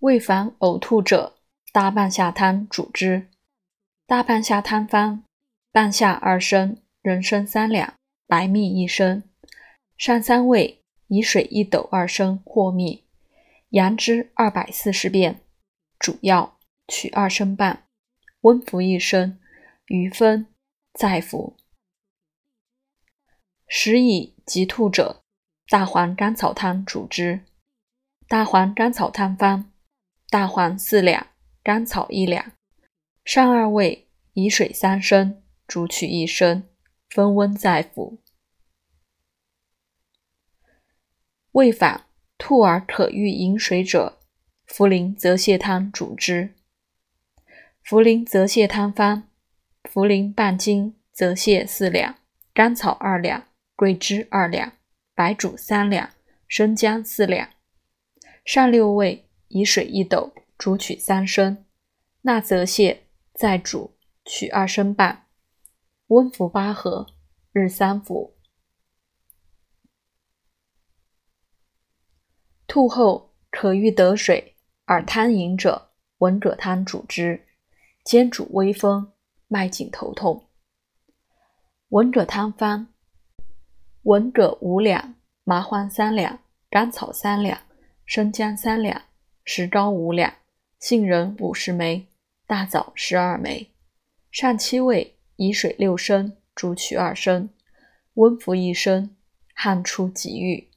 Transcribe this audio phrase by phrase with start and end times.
[0.00, 1.36] 为烦呕吐者，
[1.74, 3.28] 大半夏汤主之。
[4.06, 5.24] 大半夏汤方：
[5.72, 7.92] 半夏二升，人参三两，
[8.26, 9.22] 白蜜一升，
[9.98, 13.04] 上三味，以水一斗二升和蜜，
[13.70, 15.42] 扬之二百四十遍。
[15.98, 16.58] 主要
[16.88, 17.84] 取二升半，
[18.40, 19.38] 温服一升，
[19.88, 20.46] 余分
[20.94, 21.58] 再服。
[23.68, 25.20] 食以急吐者，
[25.68, 27.44] 大黄甘草汤主之。
[28.26, 29.69] 大黄甘草汤方。
[30.30, 31.26] 大黄四两，
[31.60, 32.52] 甘草一两，
[33.24, 36.68] 上二味，以水三升，煮取一升，
[37.08, 38.22] 分温再服。
[41.50, 42.06] 胃反
[42.38, 44.20] 吐而可欲饮水者，
[44.68, 46.54] 茯苓泽泻汤主之。
[47.84, 49.28] 茯苓泽泻汤方：
[49.82, 52.14] 茯苓半斤，泽泻四两，
[52.54, 54.74] 甘草二两，桂枝二两，
[55.16, 56.10] 白术三两，
[56.46, 57.50] 生姜四两，
[58.44, 59.26] 上六味。
[59.50, 61.64] 以水一斗，煮取三升，
[62.22, 63.00] 纳泽泻，
[63.34, 65.26] 再煮，取二升半，
[66.06, 67.06] 温服八合，
[67.52, 68.36] 日三服。
[72.68, 77.48] 吐后可欲得水而汤饮者，文者汤主之，
[78.04, 79.12] 煎煮微风，
[79.48, 80.48] 脉紧头痛。
[81.88, 82.86] 文者汤方：
[84.02, 86.38] 文者五两，麻黄三两，
[86.70, 87.60] 甘草三两，
[88.06, 89.09] 生姜三两。
[89.44, 90.34] 石膏五两，
[90.78, 92.06] 杏仁五十枚，
[92.46, 93.68] 大枣十二枚，
[94.30, 97.50] 上七味，以水六升，煮取二升，
[98.14, 99.14] 温服一升，
[99.54, 100.69] 汗出即愈。